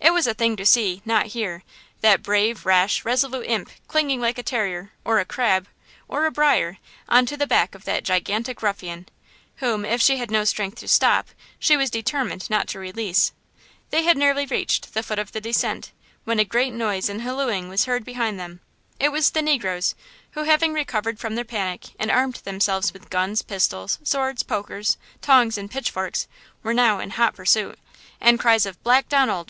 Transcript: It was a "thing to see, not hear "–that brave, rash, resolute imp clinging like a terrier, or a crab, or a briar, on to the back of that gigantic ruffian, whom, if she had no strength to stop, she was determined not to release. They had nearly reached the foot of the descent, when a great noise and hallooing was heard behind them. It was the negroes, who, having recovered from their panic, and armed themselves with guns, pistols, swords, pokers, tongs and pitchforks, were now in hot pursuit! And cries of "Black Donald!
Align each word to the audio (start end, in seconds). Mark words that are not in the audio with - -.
It 0.00 0.14
was 0.14 0.26
a 0.26 0.32
"thing 0.32 0.56
to 0.56 0.64
see, 0.64 1.02
not 1.04 1.26
hear 1.36 1.62
"–that 2.00 2.22
brave, 2.22 2.64
rash, 2.64 3.04
resolute 3.04 3.44
imp 3.46 3.68
clinging 3.86 4.18
like 4.18 4.38
a 4.38 4.42
terrier, 4.42 4.92
or 5.04 5.18
a 5.20 5.26
crab, 5.26 5.68
or 6.08 6.24
a 6.24 6.30
briar, 6.30 6.78
on 7.06 7.26
to 7.26 7.36
the 7.36 7.46
back 7.46 7.74
of 7.74 7.84
that 7.84 8.02
gigantic 8.02 8.62
ruffian, 8.62 9.04
whom, 9.56 9.84
if 9.84 10.00
she 10.00 10.16
had 10.16 10.30
no 10.30 10.44
strength 10.44 10.78
to 10.80 10.88
stop, 10.88 11.28
she 11.58 11.76
was 11.76 11.90
determined 11.90 12.48
not 12.48 12.66
to 12.68 12.78
release. 12.78 13.32
They 13.90 14.04
had 14.04 14.16
nearly 14.16 14.46
reached 14.46 14.94
the 14.94 15.02
foot 15.02 15.18
of 15.18 15.32
the 15.32 15.40
descent, 15.42 15.92
when 16.24 16.38
a 16.38 16.46
great 16.46 16.72
noise 16.72 17.10
and 17.10 17.20
hallooing 17.20 17.68
was 17.68 17.84
heard 17.84 18.04
behind 18.06 18.40
them. 18.40 18.60
It 18.98 19.12
was 19.12 19.28
the 19.28 19.42
negroes, 19.42 19.94
who, 20.30 20.44
having 20.44 20.72
recovered 20.72 21.18
from 21.18 21.34
their 21.34 21.44
panic, 21.44 21.88
and 21.98 22.10
armed 22.10 22.36
themselves 22.36 22.94
with 22.94 23.10
guns, 23.10 23.42
pistols, 23.42 23.98
swords, 24.02 24.42
pokers, 24.42 24.96
tongs 25.20 25.58
and 25.58 25.70
pitchforks, 25.70 26.26
were 26.62 26.72
now 26.72 27.00
in 27.00 27.10
hot 27.10 27.34
pursuit! 27.34 27.78
And 28.18 28.40
cries 28.40 28.64
of 28.64 28.82
"Black 28.82 29.10
Donald! 29.10 29.46